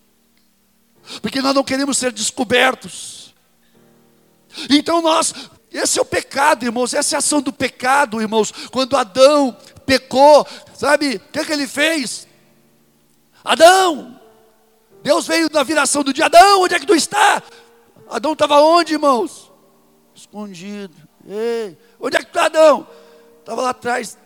[1.22, 3.34] Porque nós não queremos ser descobertos.
[4.68, 5.32] Então nós,
[5.72, 8.52] esse é o pecado, irmãos, essa é a ação do pecado, irmãos.
[8.70, 12.26] Quando Adão pecou, sabe, o que, que ele fez?
[13.42, 14.20] Adão,
[15.02, 17.42] Deus veio na viração do dia, Adão, onde é que tu está?
[18.10, 19.52] Adão estava onde, irmãos?
[20.12, 20.96] Escondido.
[21.24, 22.86] Ei, onde é que está Adão?
[23.38, 24.18] Estava lá atrás.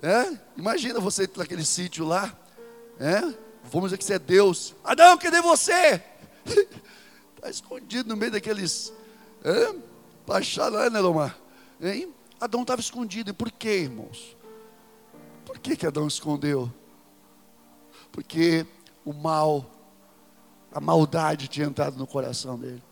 [0.00, 0.38] É?
[0.56, 2.32] Imagina você naquele sítio lá.
[3.00, 3.20] É?
[3.64, 4.72] Vamos dizer que você é Deus.
[4.84, 6.00] Adão, cadê você?
[7.36, 8.92] Está escondido no meio daqueles.
[9.42, 9.72] É?
[10.90, 11.36] Né, Lomar?
[11.80, 12.14] Hein?
[12.40, 13.30] Adão estava escondido.
[13.30, 14.36] E por quê, irmãos?
[15.44, 16.72] Por que, que Adão escondeu?
[18.12, 18.64] Porque
[19.04, 19.71] o mal
[20.74, 22.82] a maldade tinha entrado no coração dele.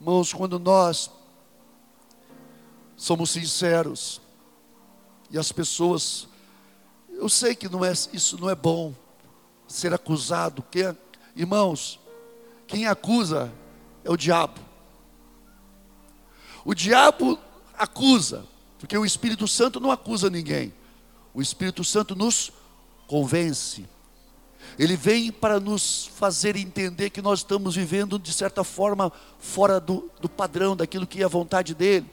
[0.00, 1.10] Irmãos, quando nós
[2.96, 4.20] somos sinceros
[5.30, 6.26] e as pessoas,
[7.10, 8.94] eu sei que não é, isso não é bom,
[9.66, 10.94] ser acusado, que,
[11.36, 11.98] irmãos,
[12.66, 13.52] quem acusa
[14.04, 14.60] é o diabo.
[16.64, 17.38] O diabo
[17.74, 18.44] acusa,
[18.78, 20.72] porque o Espírito Santo não acusa ninguém.
[21.34, 22.52] O Espírito Santo nos
[23.06, 23.88] convence.
[24.78, 30.10] Ele vem para nos fazer entender que nós estamos vivendo, de certa forma, fora do,
[30.20, 32.06] do padrão, daquilo que é a vontade dele.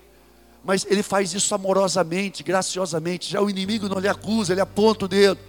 [0.63, 3.29] Mas ele faz isso amorosamente, graciosamente.
[3.29, 5.39] Já o inimigo não lhe acusa, ele aponta o dedo.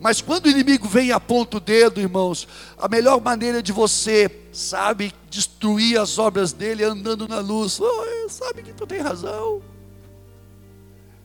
[0.00, 4.28] Mas quando o inimigo vem e aponta o dedo, irmãos, a melhor maneira de você,
[4.52, 7.78] sabe, destruir as obras dele é andando na luz.
[7.78, 9.62] Oh, sabe que tu tem razão.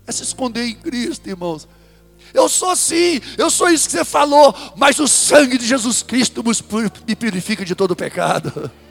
[0.05, 1.67] É se esconder em Cristo, irmãos.
[2.33, 6.43] Eu sou assim, eu sou isso que você falou, mas o sangue de Jesus Cristo
[7.07, 8.71] me purifica de todo pecado.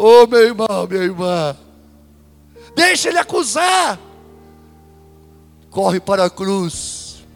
[0.00, 1.56] Oh, meu irmão, minha irmã,
[2.72, 3.98] deixa ele acusar.
[5.68, 7.26] Corre para a cruz.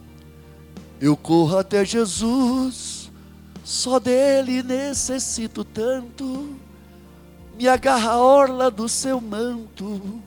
[1.00, 3.11] Eu corro até Jesus,
[3.64, 6.57] só dele necessito tanto.
[7.59, 10.22] Me agarra a orla do seu manto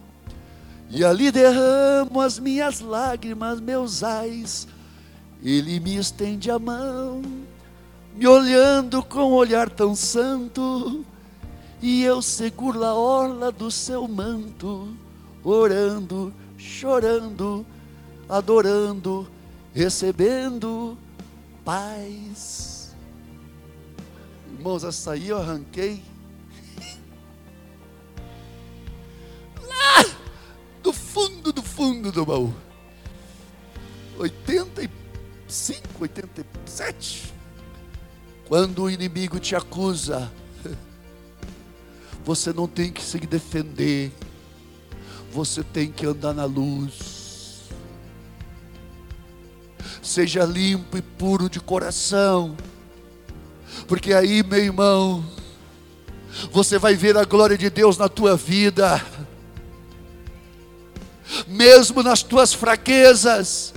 [0.90, 4.68] e ali derramo as minhas lágrimas, meus ais.
[5.44, 7.22] Ele me estende a mão,
[8.16, 11.06] me olhando com um olhar tão santo.
[11.82, 14.96] E eu seguro a orla do seu manto,
[15.44, 16.34] orando
[16.66, 17.66] chorando,
[18.28, 19.28] adorando,
[19.74, 20.98] recebendo
[21.64, 22.96] paz.
[24.52, 26.02] Irmãos, essa aí eu arranquei
[31.76, 32.54] fundo do baú.
[34.18, 34.90] 85,
[36.00, 37.34] 87.
[38.48, 40.32] Quando o inimigo te acusa,
[42.24, 44.12] você não tem que se defender,
[45.32, 47.66] você tem que andar na luz.
[50.02, 52.56] Seja limpo e puro de coração,
[53.88, 55.26] porque aí, meu irmão,
[56.52, 59.04] você vai ver a glória de Deus na tua vida,
[61.48, 63.74] mesmo nas tuas fraquezas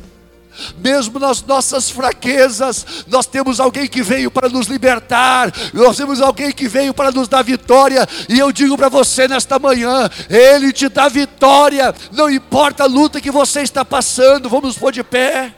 [0.79, 6.53] mesmo nas nossas fraquezas, nós temos alguém que veio para nos libertar, nós temos alguém
[6.53, 10.89] que veio para nos dar vitória, e eu digo para você nesta manhã: Ele te
[10.89, 15.55] dá vitória, não importa a luta que você está passando, vamos pôr de pé.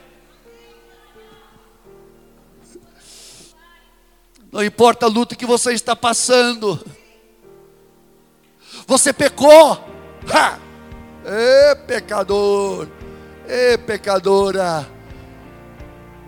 [4.52, 6.84] Não importa a luta que você está passando,
[8.86, 9.78] você pecou,
[10.32, 10.69] ha!
[11.30, 12.88] É pecador
[13.52, 14.88] Ei, pecadora,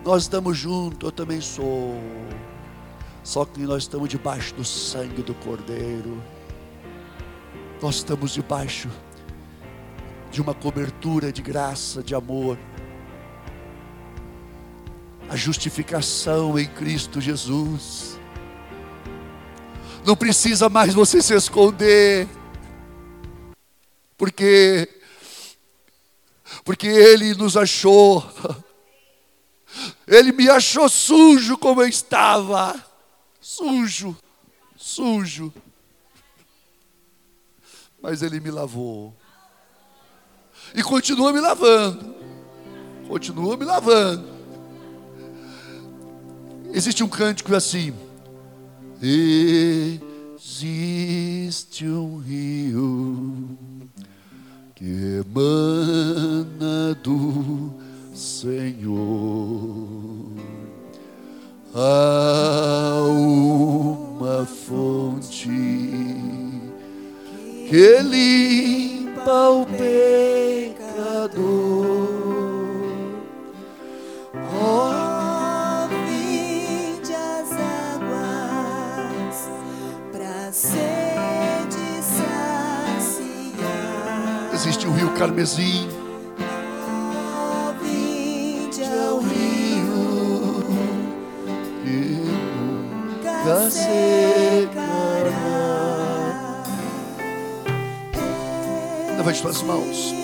[0.04, 1.94] nós estamos juntos, eu também sou.
[3.22, 6.20] Só que nós estamos debaixo do sangue do Cordeiro.
[7.80, 8.88] Nós estamos debaixo
[10.32, 12.58] de uma cobertura de graça, de amor.
[15.30, 18.18] A justificação em Cristo Jesus.
[20.04, 22.26] Não precisa mais você se esconder.
[24.22, 24.88] Porque
[26.64, 28.24] porque Ele nos achou.
[30.06, 32.80] Ele me achou sujo como eu estava.
[33.40, 34.16] Sujo,
[34.76, 35.52] sujo.
[38.00, 39.12] Mas Ele me lavou.
[40.72, 42.14] E continua me lavando.
[43.08, 44.30] Continua me lavando.
[46.72, 47.92] Existe um cântico assim.
[50.38, 53.58] Existe um rio
[54.82, 57.70] que emana do
[58.12, 58.98] Senhor.
[61.72, 65.48] Há uma fonte
[67.70, 69.91] que limpa o pecador.
[85.22, 85.86] Carmesim.
[89.08, 90.64] Ao rio
[91.84, 91.98] que
[93.22, 95.30] nunca secará.
[99.16, 100.21] Levante suas mãos.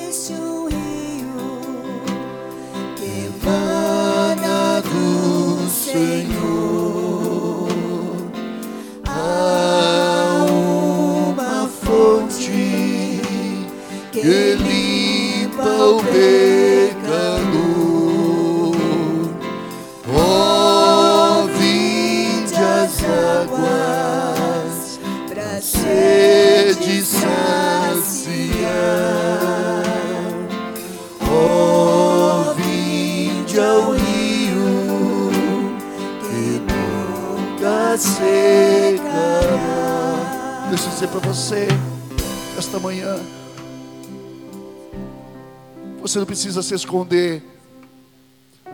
[46.18, 47.42] Você não precisa se esconder.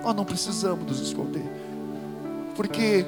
[0.02, 1.44] Nós não precisamos nos esconder.
[2.56, 3.04] Porque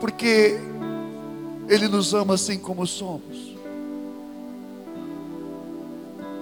[0.00, 0.58] porque
[1.68, 3.54] ele nos ama assim como somos.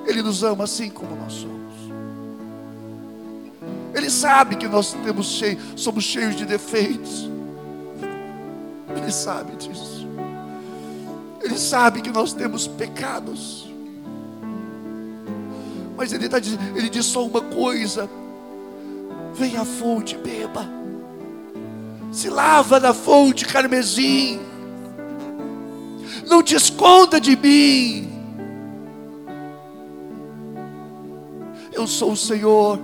[0.07, 1.61] Ele nos ama assim como nós somos.
[3.95, 7.29] Ele sabe que nós temos cheio, somos cheios de defeitos.
[8.97, 10.07] Ele sabe disso.
[11.43, 13.70] Ele sabe que nós temos pecados.
[16.01, 16.39] Mas ele, tá,
[16.75, 18.09] ele diz só uma coisa:
[19.35, 20.67] venha à fonte, beba.
[22.11, 24.41] Se lava na fonte carmesim.
[26.27, 28.11] Não te esconda de mim.
[31.71, 32.79] Eu sou o Senhor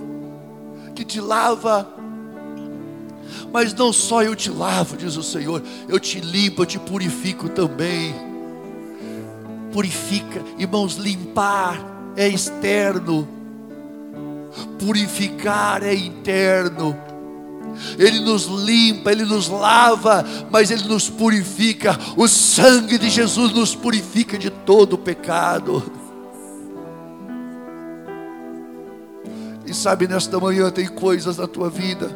[0.93, 1.91] que te lava.
[3.51, 7.49] Mas não só eu te lavo, diz o Senhor, eu te limpo, eu te purifico
[7.49, 8.13] também.
[9.73, 13.27] Purifica, irmãos, limpar é externo,
[14.79, 16.97] purificar é interno.
[17.99, 21.97] Ele nos limpa, Ele nos lava, mas Ele nos purifica.
[22.17, 25.83] O sangue de Jesus nos purifica de todo o pecado.
[29.63, 32.09] E sabe, nesta manhã tem coisas na tua vida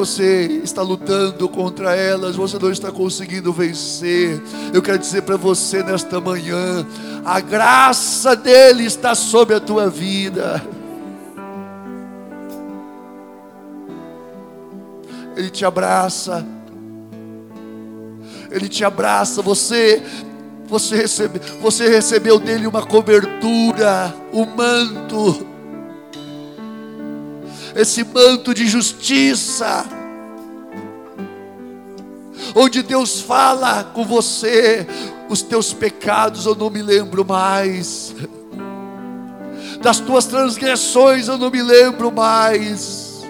[0.00, 4.40] você está lutando contra elas, você não está conseguindo vencer.
[4.72, 6.86] Eu quero dizer para você nesta manhã:
[7.22, 10.64] a graça dele está sobre a tua vida.
[15.36, 16.46] Ele te abraça.
[18.50, 20.02] Ele te abraça, você
[20.66, 25.49] você, recebe, você recebeu dele uma cobertura, um manto,
[27.80, 29.86] esse manto de justiça,
[32.54, 34.86] onde Deus fala com você,
[35.28, 38.14] os teus pecados eu não me lembro mais,
[39.80, 43.22] das tuas transgressões eu não me lembro mais,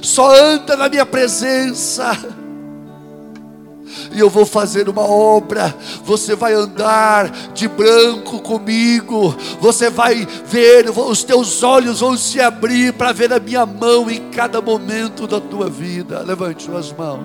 [0.00, 2.12] só anda na minha presença
[4.12, 5.74] e eu vou fazer uma obra.
[6.04, 12.92] Você vai andar de branco comigo, você vai ver, os teus olhos vão se abrir
[12.92, 16.22] para ver a minha mão em cada momento da tua vida.
[16.22, 17.24] Levante suas mãos.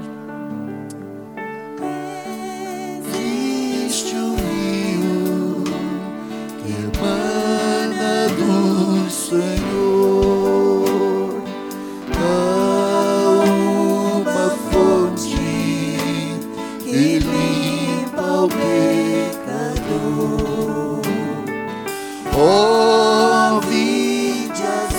[3.85, 5.63] Existe um rio
[6.63, 6.73] que
[8.35, 9.72] do Senhor.
[23.69, 24.95] Vinde as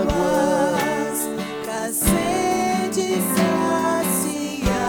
[0.00, 1.18] águas
[1.64, 4.82] pra sede saciar.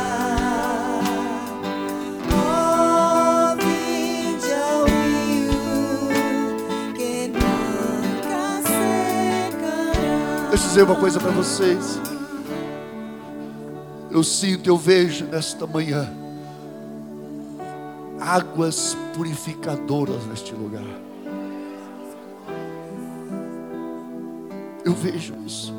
[3.57, 5.59] Vinde ao rio
[6.95, 10.49] que nunca secará.
[10.49, 11.99] Deixa eu dizer uma coisa para vocês.
[14.09, 16.11] Eu sinto, eu vejo nesta manhã
[18.19, 21.08] águas purificadoras neste lugar.
[24.99, 25.73] Vejo isso.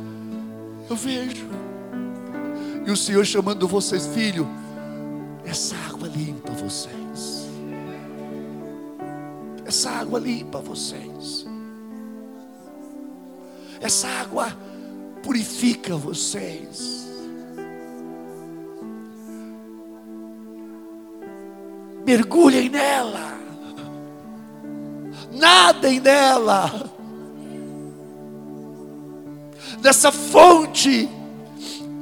[0.88, 1.46] Eu vejo.
[2.86, 4.48] E o Senhor chamando vocês, filho,
[5.44, 7.48] essa água limpa vocês.
[9.64, 11.46] Essa água limpa vocês.
[13.80, 14.56] Essa água
[15.22, 17.06] purifica vocês.
[22.04, 23.38] Mergulhem nela.
[25.32, 26.99] Nadem nela.
[29.82, 31.08] Nessa fonte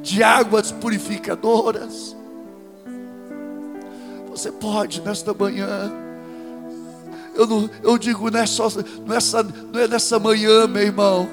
[0.09, 2.17] de águas purificadoras.
[4.31, 5.93] Você pode nesta manhã.
[7.35, 9.21] Eu, não, eu digo, não é, só, não, é
[9.73, 11.29] não é nessa manhã, meu irmão.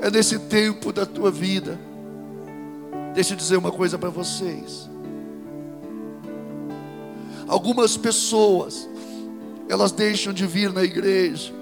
[0.00, 1.78] É nesse tempo da tua vida.
[3.14, 4.88] Deixa eu dizer uma coisa para vocês.
[7.48, 8.88] Algumas pessoas,
[9.68, 11.52] elas deixam de vir na igreja.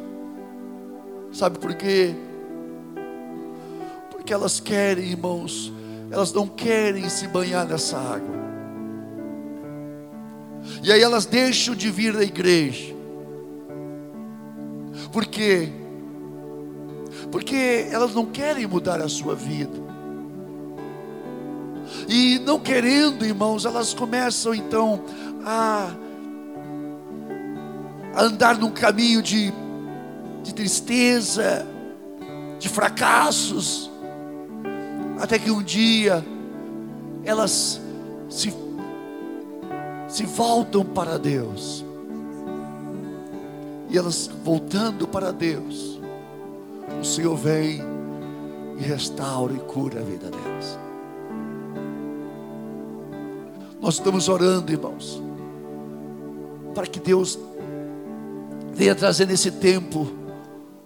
[1.32, 2.14] Sabe por quê?
[4.26, 5.72] Porque elas querem, irmãos,
[6.10, 8.34] elas não querem se banhar nessa água.
[10.82, 12.92] E aí elas deixam de vir na igreja.
[15.12, 15.68] Por quê?
[17.30, 19.78] Porque elas não querem mudar a sua vida.
[22.08, 25.04] E não querendo, irmãos, elas começam então
[25.44, 25.94] a,
[28.12, 29.52] a andar num caminho de,
[30.42, 31.64] de tristeza,
[32.58, 33.88] de fracassos,
[35.18, 36.24] até que um dia
[37.24, 37.80] elas
[38.28, 38.54] se,
[40.08, 41.84] se voltam para Deus.
[43.88, 46.00] E elas voltando para Deus,
[47.00, 47.80] o Senhor vem
[48.78, 50.78] e restaura e cura a vida delas.
[53.80, 55.22] Nós estamos orando, irmãos,
[56.74, 57.38] para que Deus
[58.72, 60.08] venha trazer nesse tempo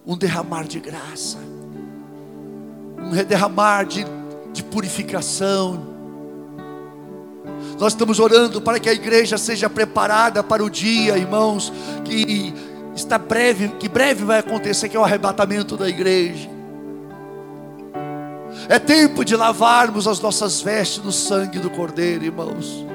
[0.07, 1.39] um derramar de graça,
[2.99, 4.05] um derramar de,
[4.53, 5.87] de purificação.
[7.79, 11.73] Nós estamos orando para que a igreja seja preparada para o dia, irmãos,
[12.05, 12.53] que
[12.95, 16.49] está breve, que breve vai acontecer, que é o arrebatamento da igreja.
[18.69, 22.90] É tempo de lavarmos as nossas vestes no sangue do Cordeiro, irmãos.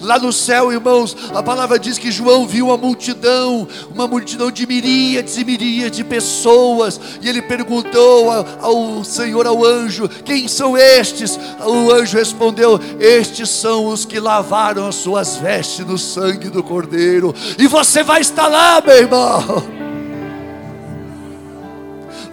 [0.00, 4.66] Lá no céu, irmãos, a palavra diz que João viu uma multidão, uma multidão de
[4.66, 11.38] miríades e miríades de pessoas, e ele perguntou ao, Senhor, ao anjo: Quem são estes?
[11.64, 17.34] O anjo respondeu: Estes são os que lavaram as suas vestes no sangue do Cordeiro,
[17.58, 19.78] e você vai estar lá, meu irmão.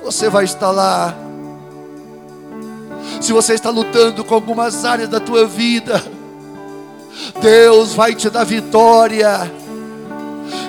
[0.04, 1.16] Você vai estar lá.
[3.20, 6.04] Se você está lutando com algumas áreas da tua vida,
[7.42, 9.52] Deus vai te dar vitória.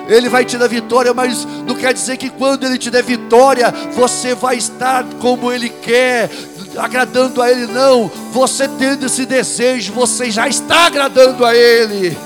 [0.07, 3.73] Ele vai te dar vitória, mas no quer dizer que quando Ele te der vitória,
[3.93, 6.29] você vai estar como Ele quer,
[6.77, 8.09] agradando a Ele, não.
[8.31, 12.17] Você tendo esse desejo, você já está agradando a Ele.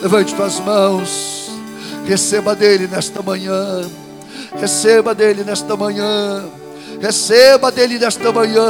[0.00, 1.50] Levante tuas mãos,
[2.06, 3.82] receba dele nesta manhã,
[4.58, 6.44] receba dele nesta manhã,
[7.02, 8.62] receba dele nesta manhã.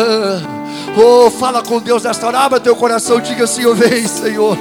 [0.96, 4.56] Oh, fala com Deus nesta hora, abra teu coração, diga assim: Eu vem, Senhor.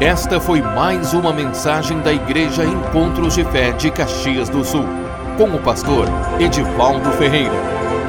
[0.00, 4.84] Esta foi mais uma mensagem da Igreja Encontros de Fé de Caxias do Sul,
[5.36, 6.06] com o pastor
[6.38, 7.75] Edivaldo Ferreira.